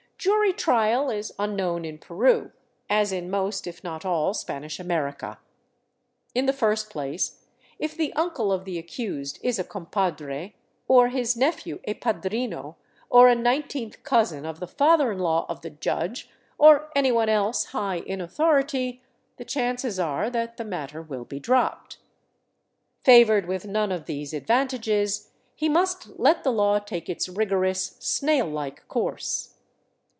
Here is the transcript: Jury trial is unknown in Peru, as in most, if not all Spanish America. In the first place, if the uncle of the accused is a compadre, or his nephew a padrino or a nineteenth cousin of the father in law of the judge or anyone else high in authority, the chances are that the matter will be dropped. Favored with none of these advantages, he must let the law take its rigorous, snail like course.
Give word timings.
Jury 0.21 0.53
trial 0.53 1.09
is 1.09 1.31
unknown 1.39 1.83
in 1.83 1.97
Peru, 1.97 2.51
as 2.91 3.11
in 3.11 3.31
most, 3.31 3.65
if 3.65 3.83
not 3.83 4.05
all 4.05 4.35
Spanish 4.35 4.79
America. 4.79 5.39
In 6.35 6.45
the 6.45 6.53
first 6.53 6.91
place, 6.91 7.45
if 7.79 7.97
the 7.97 8.13
uncle 8.13 8.51
of 8.51 8.63
the 8.63 8.77
accused 8.77 9.39
is 9.41 9.57
a 9.57 9.63
compadre, 9.63 10.53
or 10.87 11.07
his 11.07 11.35
nephew 11.35 11.79
a 11.85 11.95
padrino 11.95 12.75
or 13.09 13.29
a 13.29 13.33
nineteenth 13.33 14.03
cousin 14.03 14.45
of 14.45 14.59
the 14.59 14.67
father 14.67 15.11
in 15.11 15.17
law 15.17 15.47
of 15.49 15.61
the 15.61 15.71
judge 15.71 16.29
or 16.59 16.91
anyone 16.95 17.27
else 17.27 17.65
high 17.73 17.97
in 18.01 18.21
authority, 18.21 19.01
the 19.37 19.45
chances 19.45 19.99
are 19.99 20.29
that 20.29 20.57
the 20.57 20.63
matter 20.65 21.01
will 21.01 21.25
be 21.25 21.39
dropped. 21.39 21.97
Favored 23.03 23.47
with 23.47 23.65
none 23.65 23.91
of 23.91 24.05
these 24.05 24.33
advantages, 24.35 25.31
he 25.55 25.67
must 25.67 26.19
let 26.19 26.43
the 26.43 26.51
law 26.53 26.77
take 26.77 27.09
its 27.09 27.27
rigorous, 27.27 27.95
snail 27.99 28.45
like 28.45 28.87
course. 28.87 29.47